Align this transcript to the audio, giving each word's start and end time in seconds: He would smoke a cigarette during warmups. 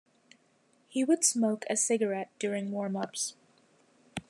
He 0.87 1.03
would 1.03 1.23
smoke 1.23 1.63
a 1.69 1.77
cigarette 1.77 2.31
during 2.39 2.71
warmups. 2.71 3.35